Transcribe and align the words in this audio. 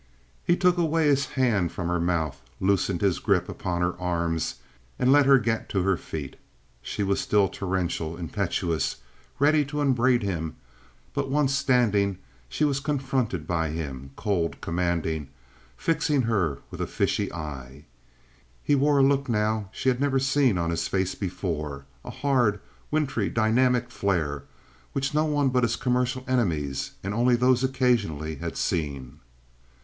He 0.43 0.57
took 0.57 0.79
away 0.79 1.05
his 1.05 1.27
hand 1.37 1.71
from 1.71 1.87
her 1.87 1.99
mouth, 1.99 2.41
loosened 2.59 3.01
his 3.01 3.19
grip 3.19 3.47
upon 3.47 3.83
her 3.83 3.95
arms, 4.01 4.55
and 4.97 5.11
let 5.11 5.27
her 5.27 5.37
get 5.37 5.69
to 5.69 5.83
her 5.83 5.95
feet. 5.95 6.37
She 6.81 7.03
was 7.03 7.21
still 7.21 7.47
torrential, 7.47 8.17
impetuous, 8.17 8.95
ready 9.37 9.63
to 9.65 9.79
upbraid 9.79 10.23
him, 10.23 10.55
but 11.13 11.29
once 11.29 11.53
standing 11.53 12.17
she 12.49 12.65
was 12.65 12.79
confronted 12.79 13.45
by 13.45 13.69
him, 13.69 14.09
cold, 14.15 14.59
commanding, 14.59 15.29
fixing 15.77 16.23
her 16.23 16.57
with 16.71 16.81
a 16.81 16.87
fishy 16.87 17.31
eye. 17.31 17.85
He 18.63 18.73
wore 18.73 18.97
a 18.97 19.03
look 19.03 19.29
now 19.29 19.69
she 19.71 19.89
had 19.89 19.99
never 19.99 20.17
seen 20.17 20.57
on 20.57 20.71
his 20.71 20.87
face 20.87 21.13
before—a 21.13 22.09
hard, 22.09 22.59
wintry, 22.89 23.29
dynamic 23.29 23.91
flare, 23.91 24.45
which 24.93 25.13
no 25.13 25.25
one 25.25 25.49
but 25.49 25.61
his 25.61 25.75
commercial 25.75 26.23
enemies, 26.27 26.93
and 27.03 27.13
only 27.13 27.35
those 27.35 27.63
occasionally, 27.63 28.37
had 28.37 28.57
seen. 28.57 29.19